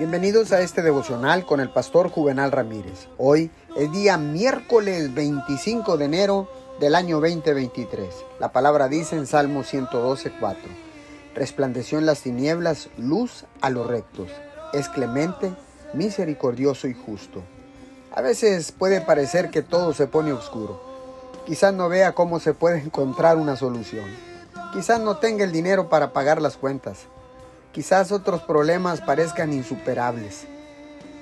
[0.00, 3.08] Bienvenidos a este devocional con el pastor Juvenal Ramírez.
[3.18, 6.48] Hoy es día miércoles 25 de enero
[6.80, 8.08] del año 2023.
[8.38, 10.62] La palabra dice en Salmo 112, 4.
[11.34, 14.30] Resplandeció en las tinieblas luz a los rectos.
[14.72, 15.52] Es clemente,
[15.92, 17.42] misericordioso y justo.
[18.10, 20.80] A veces puede parecer que todo se pone oscuro.
[21.44, 24.06] Quizás no vea cómo se puede encontrar una solución.
[24.72, 27.00] Quizás no tenga el dinero para pagar las cuentas
[27.72, 30.46] Quizás otros problemas parezcan insuperables,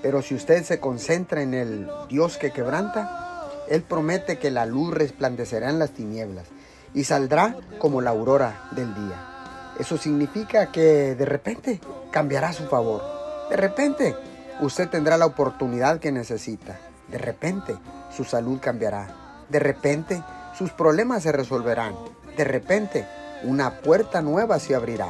[0.00, 4.94] pero si usted se concentra en el Dios que quebranta, Él promete que la luz
[4.94, 6.46] resplandecerá en las tinieblas
[6.94, 9.75] y saldrá como la aurora del día.
[9.79, 11.80] Eso significa que de repente
[12.11, 13.03] cambiará su favor.
[13.50, 14.17] De repente
[14.62, 16.78] usted tendrá la oportunidad que necesita.
[17.08, 17.76] De repente
[18.17, 19.44] su salud cambiará.
[19.50, 20.22] De repente
[20.56, 21.94] sus problemas se resolverán.
[22.39, 23.06] De repente
[23.44, 25.08] una puerta nueva se abrirá.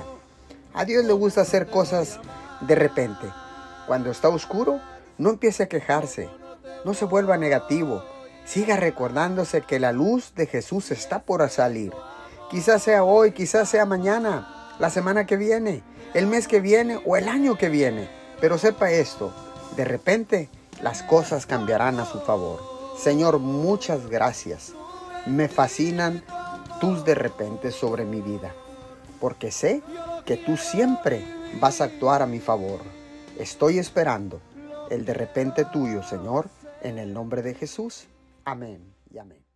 [0.74, 2.20] A Dios le gusta hacer cosas
[2.60, 3.26] de repente.
[3.86, 4.80] Cuando está oscuro,
[5.16, 6.28] no empiece a quejarse,
[6.84, 8.04] no se vuelva negativo,
[8.44, 11.92] siga recordándose que la luz de Jesús está por salir.
[12.50, 15.82] Quizás sea hoy, quizás sea mañana, la semana que viene,
[16.14, 18.08] el mes que viene o el año que viene.
[18.40, 19.32] Pero sepa esto,
[19.76, 20.48] de repente
[20.80, 22.60] las cosas cambiarán a su favor.
[22.96, 24.72] Señor, muchas gracias.
[25.26, 26.24] Me fascinan
[26.80, 28.54] tus de repente sobre mi vida,
[29.20, 29.82] porque sé
[30.24, 31.24] que tú siempre
[31.60, 32.80] vas a actuar a mi favor.
[33.38, 34.40] Estoy esperando
[34.90, 36.48] el de repente tuyo, Señor,
[36.82, 38.06] en el nombre de Jesús.
[38.44, 39.47] Amén y amén.